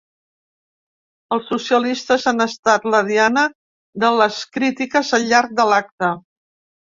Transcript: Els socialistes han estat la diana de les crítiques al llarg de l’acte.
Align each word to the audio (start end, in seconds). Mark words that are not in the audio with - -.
Els 1.35 1.51
socialistes 1.51 2.25
han 2.31 2.45
estat 2.45 2.87
la 2.95 3.01
diana 3.09 3.43
de 4.05 4.11
les 4.23 4.41
crítiques 4.57 5.13
al 5.19 5.29
llarg 5.35 5.55
de 5.61 5.69
l’acte. 5.75 6.11